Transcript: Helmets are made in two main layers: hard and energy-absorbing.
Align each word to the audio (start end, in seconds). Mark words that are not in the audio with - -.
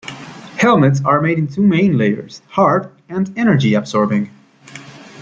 Helmets 0.57 0.99
are 1.05 1.21
made 1.21 1.37
in 1.37 1.47
two 1.47 1.61
main 1.61 1.95
layers: 1.95 2.41
hard 2.47 2.89
and 3.07 3.31
energy-absorbing. 3.37 4.31